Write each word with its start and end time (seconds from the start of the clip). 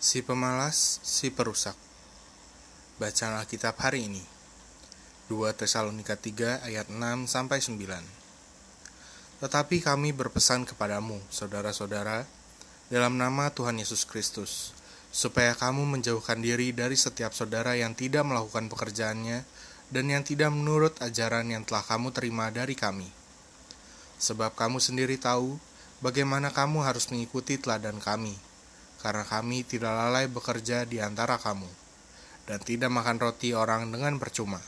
Si 0.00 0.24
pemalas, 0.24 0.96
si 1.04 1.28
perusak. 1.28 1.76
Bacaan 2.96 3.36
Alkitab 3.36 3.76
hari 3.84 4.08
ini. 4.08 4.24
2 5.28 5.52
Tesalonika 5.52 6.16
3 6.16 6.64
ayat 6.64 6.88
6 6.88 7.28
sampai 7.28 7.60
9. 7.60 9.44
Tetapi 9.44 9.76
kami 9.84 10.16
berpesan 10.16 10.64
kepadamu, 10.64 11.20
saudara-saudara, 11.28 12.24
dalam 12.88 13.20
nama 13.20 13.52
Tuhan 13.52 13.76
Yesus 13.76 14.08
Kristus, 14.08 14.72
supaya 15.12 15.52
kamu 15.52 15.84
menjauhkan 15.84 16.40
diri 16.40 16.72
dari 16.72 16.96
setiap 16.96 17.36
saudara 17.36 17.76
yang 17.76 17.92
tidak 17.92 18.24
melakukan 18.24 18.72
pekerjaannya 18.72 19.44
dan 19.92 20.04
yang 20.08 20.24
tidak 20.24 20.48
menurut 20.48 20.96
ajaran 21.04 21.52
yang 21.52 21.68
telah 21.68 21.84
kamu 21.84 22.08
terima 22.16 22.48
dari 22.48 22.72
kami. 22.72 23.12
Sebab 24.16 24.56
kamu 24.56 24.80
sendiri 24.80 25.20
tahu 25.20 25.60
bagaimana 26.00 26.48
kamu 26.48 26.88
harus 26.88 27.04
mengikuti 27.12 27.60
teladan 27.60 28.00
kami 28.00 28.48
karena 29.00 29.24
kami 29.24 29.64
tidak 29.64 29.92
lalai 29.92 30.28
bekerja 30.28 30.84
di 30.84 31.00
antara 31.00 31.40
kamu, 31.40 31.68
dan 32.44 32.60
tidak 32.60 32.92
makan 32.92 33.16
roti 33.16 33.56
orang 33.56 33.88
dengan 33.88 34.20
percuma. 34.20 34.60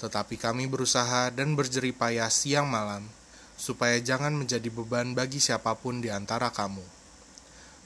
Tetapi 0.00 0.40
kami 0.40 0.66
berusaha 0.66 1.28
dan 1.30 1.54
berjeripayah 1.54 2.32
siang 2.32 2.66
malam, 2.66 3.06
supaya 3.54 4.00
jangan 4.00 4.34
menjadi 4.34 4.66
beban 4.72 5.12
bagi 5.12 5.38
siapa 5.38 5.76
pun 5.78 6.00
di 6.00 6.08
antara 6.08 6.50
kamu. 6.50 6.82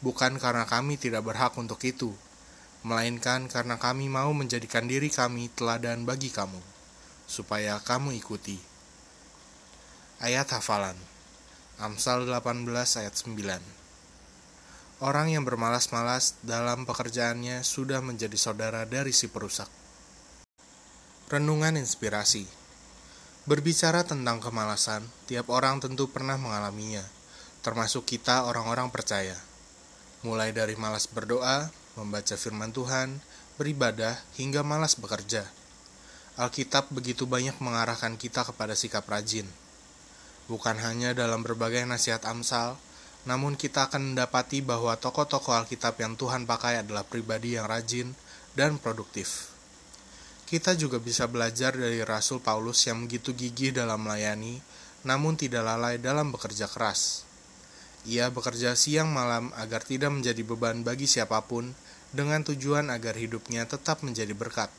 Bukan 0.01 0.39
karena 0.39 0.65
kami 0.65 0.97
tidak 0.97 1.27
berhak 1.27 1.53
untuk 1.59 1.83
itu, 1.83 2.15
melainkan 2.87 3.51
karena 3.51 3.75
kami 3.77 4.07
mau 4.07 4.31
menjadikan 4.31 4.87
diri 4.87 5.11
kami 5.11 5.51
teladan 5.53 6.07
bagi 6.07 6.31
kamu, 6.31 6.63
supaya 7.27 7.83
kamu 7.83 8.15
ikuti. 8.15 8.57
Ayat 10.17 10.49
hafalan 10.49 10.97
Amsal 11.77 12.25
18 12.25 12.65
ayat 12.73 13.13
9 13.13 13.86
Orang 14.97 15.29
yang 15.29 15.45
bermalas-malas 15.45 16.41
dalam 16.41 16.89
pekerjaannya 16.89 17.61
sudah 17.61 18.01
menjadi 18.01 18.33
saudara 18.41 18.89
dari 18.89 19.13
si 19.13 19.29
perusak. 19.29 19.69
Renungan 21.29 21.77
inspirasi 21.77 22.49
Berbicara 23.47 24.03
tentang 24.03 24.43
kemalasan, 24.43 25.07
tiap 25.31 25.55
orang 25.55 25.79
tentu 25.79 26.11
pernah 26.11 26.35
mengalaminya, 26.35 27.07
termasuk 27.63 28.03
kita 28.03 28.43
orang-orang 28.43 28.91
percaya. 28.91 29.39
Mulai 30.27 30.51
dari 30.51 30.75
malas 30.75 31.07
berdoa, 31.07 31.71
membaca 31.95 32.35
firman 32.35 32.75
Tuhan, 32.75 33.23
beribadah, 33.55 34.19
hingga 34.35 34.67
malas 34.67 34.99
bekerja. 34.99 35.47
Alkitab 36.35 36.91
begitu 36.91 37.23
banyak 37.29 37.55
mengarahkan 37.63 38.19
kita 38.19 38.43
kepada 38.43 38.75
sikap 38.75 39.07
rajin. 39.07 39.47
Bukan 40.51 40.83
hanya 40.83 41.15
dalam 41.15 41.47
berbagai 41.47 41.87
nasihat 41.87 42.27
Amsal, 42.27 42.75
namun 43.27 43.59
kita 43.59 43.91
akan 43.91 44.15
mendapati 44.15 44.63
bahwa 44.63 44.95
tokoh-tokoh 44.95 45.51
Alkitab 45.51 45.99
yang 45.99 46.15
Tuhan 46.15 46.47
pakai 46.47 46.87
adalah 46.87 47.03
pribadi 47.03 47.59
yang 47.59 47.67
rajin 47.67 48.15
dan 48.55 48.79
produktif. 48.79 49.51
Kita 50.47 50.79
juga 50.79 51.03
bisa 51.03 51.27
belajar 51.27 51.75
dari 51.75 52.07
Rasul 52.07 52.39
Paulus 52.39 52.87
yang 52.87 53.11
begitu 53.11 53.35
gigih 53.35 53.75
dalam 53.75 54.07
melayani, 54.07 54.63
namun 55.03 55.35
tidak 55.35 55.67
lalai 55.67 55.99
dalam 55.99 56.31
bekerja 56.31 56.71
keras. 56.71 57.27
Ia 58.07 58.31
bekerja 58.31 58.79
siang 58.79 59.11
malam 59.11 59.51
agar 59.59 59.83
tidak 59.83 60.15
menjadi 60.15 60.47
beban 60.47 60.87
bagi 60.87 61.11
siapa 61.11 61.43
pun, 61.43 61.75
dengan 62.15 62.47
tujuan 62.47 62.95
agar 62.95 63.19
hidupnya 63.19 63.67
tetap 63.67 64.07
menjadi 64.07 64.31
berkat. 64.39 64.71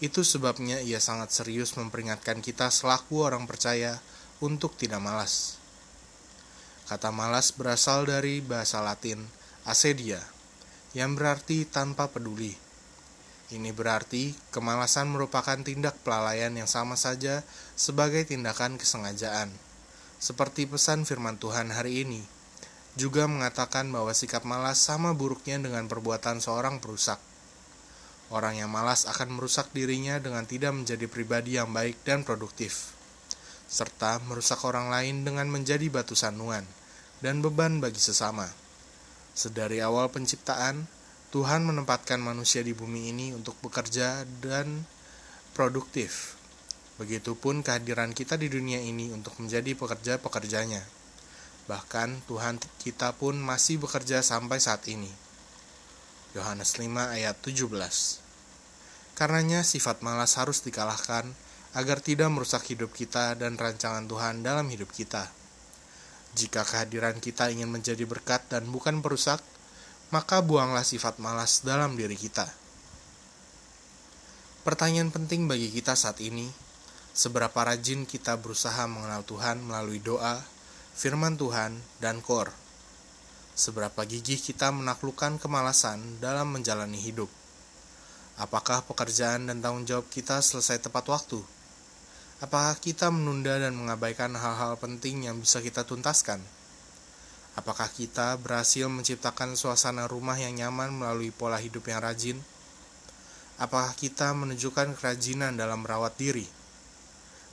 Itu 0.00 0.24
sebabnya 0.24 0.80
ia 0.80 1.04
sangat 1.04 1.36
serius 1.36 1.76
memperingatkan 1.76 2.40
kita 2.40 2.72
selaku 2.72 3.28
orang 3.28 3.44
percaya 3.44 4.00
untuk 4.40 4.72
tidak 4.80 5.04
malas. 5.04 5.60
Kata 6.86 7.10
malas 7.10 7.50
berasal 7.50 8.06
dari 8.06 8.38
bahasa 8.38 8.78
Latin 8.78 9.26
asedia, 9.66 10.22
yang 10.94 11.18
berarti 11.18 11.66
tanpa 11.66 12.06
peduli. 12.06 12.54
Ini 13.50 13.74
berarti 13.74 14.38
kemalasan 14.54 15.10
merupakan 15.10 15.58
tindak 15.66 15.98
pelalaian 16.06 16.54
yang 16.54 16.70
sama 16.70 16.94
saja 16.94 17.42
sebagai 17.74 18.22
tindakan 18.22 18.78
kesengajaan. 18.78 19.50
Seperti 20.22 20.70
pesan 20.70 21.02
firman 21.02 21.42
Tuhan 21.42 21.74
hari 21.74 22.06
ini, 22.06 22.22
juga 22.94 23.26
mengatakan 23.26 23.90
bahwa 23.90 24.14
sikap 24.14 24.46
malas 24.46 24.78
sama 24.78 25.10
buruknya 25.10 25.58
dengan 25.58 25.90
perbuatan 25.90 26.38
seorang 26.38 26.78
perusak. 26.78 27.18
Orang 28.30 28.62
yang 28.62 28.70
malas 28.70 29.10
akan 29.10 29.34
merusak 29.34 29.74
dirinya 29.74 30.22
dengan 30.22 30.46
tidak 30.46 30.70
menjadi 30.70 31.10
pribadi 31.10 31.58
yang 31.58 31.74
baik 31.74 31.98
dan 32.06 32.22
produktif 32.22 32.95
serta 33.66 34.22
merusak 34.24 34.62
orang 34.62 34.88
lain 34.88 35.26
dengan 35.26 35.50
menjadi 35.50 35.90
batu 35.90 36.14
sandungan 36.14 36.62
dan 37.20 37.42
beban 37.42 37.82
bagi 37.82 37.98
sesama. 37.98 38.46
Sedari 39.36 39.82
awal 39.82 40.08
penciptaan, 40.08 40.88
Tuhan 41.34 41.66
menempatkan 41.66 42.22
manusia 42.22 42.62
di 42.62 42.72
bumi 42.72 43.12
ini 43.12 43.26
untuk 43.36 43.58
bekerja 43.60 44.24
dan 44.40 44.86
produktif. 45.52 46.38
Begitupun 46.96 47.60
kehadiran 47.60 48.16
kita 48.16 48.40
di 48.40 48.48
dunia 48.48 48.80
ini 48.80 49.12
untuk 49.12 49.36
menjadi 49.36 49.76
pekerja-pekerjanya. 49.76 50.80
Bahkan 51.68 52.24
Tuhan 52.30 52.56
kita 52.80 53.12
pun 53.18 53.36
masih 53.36 53.76
bekerja 53.82 54.24
sampai 54.24 54.62
saat 54.62 54.88
ini. 54.88 55.10
Yohanes 56.32 56.80
5 56.80 56.88
ayat 57.16 57.36
17 57.44 57.68
Karenanya 59.16 59.64
sifat 59.64 60.04
malas 60.04 60.36
harus 60.36 60.60
dikalahkan 60.60 61.32
agar 61.76 62.00
tidak 62.00 62.32
merusak 62.32 62.64
hidup 62.72 62.88
kita 62.96 63.36
dan 63.36 63.60
rancangan 63.60 64.08
Tuhan 64.08 64.40
dalam 64.40 64.64
hidup 64.72 64.88
kita. 64.88 65.28
Jika 66.32 66.64
kehadiran 66.64 67.20
kita 67.20 67.52
ingin 67.52 67.68
menjadi 67.68 68.00
berkat 68.08 68.48
dan 68.48 68.64
bukan 68.72 69.04
perusak, 69.04 69.44
maka 70.08 70.40
buanglah 70.40 70.88
sifat 70.88 71.20
malas 71.20 71.60
dalam 71.60 71.92
diri 71.92 72.16
kita. 72.16 72.48
Pertanyaan 74.64 75.12
penting 75.12 75.44
bagi 75.44 75.68
kita 75.68 75.92
saat 75.92 76.16
ini, 76.24 76.48
seberapa 77.12 77.54
rajin 77.54 78.08
kita 78.08 78.40
berusaha 78.40 78.88
mengenal 78.88 79.20
Tuhan 79.28 79.60
melalui 79.60 80.00
doa, 80.00 80.40
firman 80.96 81.36
Tuhan, 81.36 81.76
dan 82.00 82.24
kor. 82.24 82.56
Seberapa 83.52 84.00
gigih 84.08 84.40
kita 84.40 84.72
menaklukkan 84.72 85.36
kemalasan 85.36 86.20
dalam 86.24 86.56
menjalani 86.56 87.00
hidup. 87.00 87.28
Apakah 88.40 88.84
pekerjaan 88.84 89.48
dan 89.48 89.60
tanggung 89.60 89.84
jawab 89.88 90.08
kita 90.12 90.40
selesai 90.40 90.80
tepat 90.80 91.08
waktu? 91.08 91.55
Apakah 92.36 92.76
kita 92.76 93.08
menunda 93.08 93.56
dan 93.56 93.72
mengabaikan 93.72 94.36
hal-hal 94.36 94.76
penting 94.76 95.24
yang 95.24 95.40
bisa 95.40 95.64
kita 95.64 95.88
tuntaskan? 95.88 96.36
Apakah 97.56 97.88
kita 97.88 98.36
berhasil 98.36 98.92
menciptakan 98.92 99.56
suasana 99.56 100.04
rumah 100.04 100.36
yang 100.36 100.52
nyaman 100.52 100.92
melalui 100.92 101.32
pola 101.32 101.56
hidup 101.56 101.88
yang 101.88 102.04
rajin? 102.04 102.36
Apakah 103.56 103.96
kita 103.96 104.36
menunjukkan 104.36 105.00
kerajinan 105.00 105.56
dalam 105.56 105.80
merawat 105.80 106.12
diri? 106.20 106.44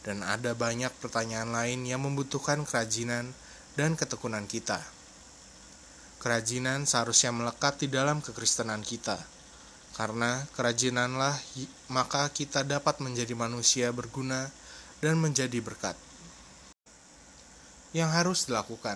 Dan 0.04 0.20
ada 0.20 0.52
banyak 0.52 0.92
pertanyaan 1.00 1.56
lain 1.56 1.88
yang 1.88 2.04
membutuhkan 2.04 2.68
kerajinan 2.68 3.32
dan 3.80 3.96
ketekunan 3.96 4.52
kita. 4.52 4.84
Kerajinan 6.20 6.84
seharusnya 6.84 7.32
melekat 7.32 7.80
di 7.80 7.88
dalam 7.88 8.20
kekristenan 8.20 8.84
kita, 8.84 9.16
karena 9.96 10.44
kerajinanlah 10.52 11.40
maka 11.88 12.28
kita 12.36 12.68
dapat 12.68 13.00
menjadi 13.00 13.32
manusia 13.32 13.88
berguna 13.96 14.52
dan 15.04 15.20
menjadi 15.20 15.60
berkat. 15.60 16.00
Yang 17.92 18.10
harus 18.16 18.40
dilakukan, 18.48 18.96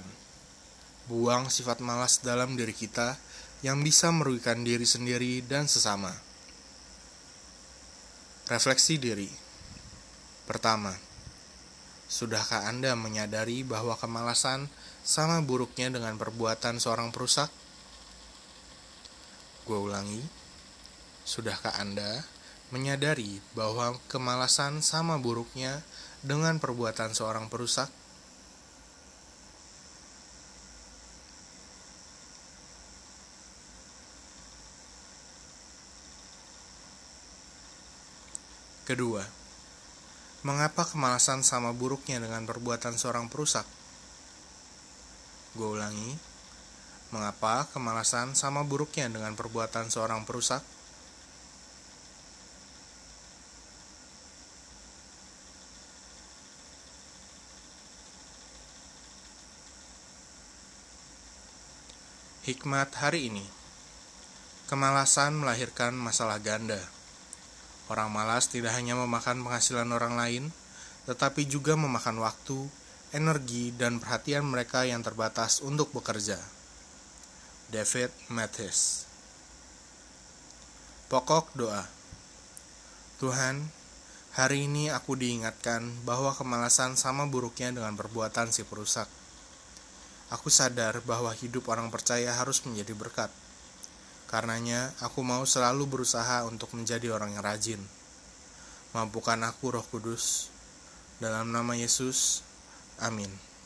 buang 1.11 1.51
sifat 1.51 1.83
malas 1.83 2.23
dalam 2.23 2.55
diri 2.55 2.71
kita 2.71 3.19
yang 3.59 3.83
bisa 3.83 4.07
merugikan 4.15 4.63
diri 4.63 4.87
sendiri 4.87 5.43
dan 5.43 5.67
sesama. 5.67 6.15
Refleksi 8.47 8.95
diri. 8.95 9.27
Pertama, 10.47 10.95
sudahkah 12.07 12.71
Anda 12.71 12.95
menyadari 12.95 13.67
bahwa 13.67 13.99
kemalasan 13.99 14.71
sama 15.03 15.43
buruknya 15.43 15.91
dengan 15.91 16.15
perbuatan 16.15 16.79
seorang 16.79 17.11
perusak? 17.11 17.51
Gue 19.67 19.75
ulangi, 19.75 20.23
sudahkah 21.27 21.75
Anda 21.75 22.23
menyadari 22.67 23.39
bahwa 23.55 23.95
kemalasan 24.11 24.83
sama 24.83 25.15
buruknya 25.15 25.83
dengan 26.19 26.59
perbuatan 26.59 27.15
seorang 27.15 27.47
perusak? 27.47 27.87
Kedua, 38.87 39.19
mengapa 40.47 40.87
kemalasan 40.87 41.43
sama 41.43 41.75
buruknya 41.75 42.23
dengan 42.23 42.47
perbuatan 42.47 42.95
seorang 42.95 43.27
perusak? 43.27 43.67
Gue 45.59 45.75
ulangi, 45.75 46.15
mengapa 47.11 47.67
kemalasan 47.75 48.31
sama 48.31 48.63
buruknya 48.63 49.11
dengan 49.11 49.35
perbuatan 49.35 49.91
seorang 49.91 50.23
perusak? 50.23 50.63
Hikmat 62.47 62.95
hari 63.03 63.27
ini 63.27 63.43
Kemalasan 64.71 65.35
melahirkan 65.35 65.91
masalah 65.91 66.39
ganda. 66.39 66.79
Orang 67.91 68.15
malas 68.15 68.47
tidak 68.47 68.71
hanya 68.71 68.95
memakan 68.95 69.43
penghasilan 69.43 69.91
orang 69.91 70.15
lain, 70.15 70.43
tetapi 71.11 71.43
juga 71.43 71.75
memakan 71.75 72.23
waktu, 72.23 72.71
energi, 73.11 73.75
dan 73.75 73.99
perhatian 73.99 74.47
mereka 74.47 74.87
yang 74.87 75.03
terbatas 75.03 75.59
untuk 75.59 75.91
bekerja. 75.91 76.39
David 77.67 78.15
Mathis 78.31 79.03
Pokok 81.11 81.51
doa 81.51 81.83
Tuhan, 83.19 83.67
hari 84.39 84.71
ini 84.71 84.87
aku 84.87 85.19
diingatkan 85.19 85.83
bahwa 86.07 86.31
kemalasan 86.31 86.95
sama 86.95 87.27
buruknya 87.27 87.75
dengan 87.75 87.99
perbuatan 87.99 88.55
si 88.55 88.63
perusak. 88.63 89.26
Aku 90.27 90.51
sadar 90.51 90.99
bahwa 91.07 91.31
hidup 91.31 91.71
orang 91.71 91.87
percaya 91.87 92.35
harus 92.35 92.59
menjadi 92.67 92.91
berkat. 92.91 93.31
Karenanya, 94.27 94.91
aku 94.99 95.23
mau 95.23 95.47
selalu 95.47 95.87
berusaha 95.87 96.43
untuk 96.43 96.75
menjadi 96.75 97.15
orang 97.15 97.31
yang 97.31 97.43
rajin. 97.47 97.79
Mampukan 98.91 99.39
aku, 99.47 99.79
Roh 99.79 99.87
Kudus. 99.87 100.51
Dalam 101.23 101.55
nama 101.55 101.79
Yesus, 101.79 102.43
amin. 102.99 103.47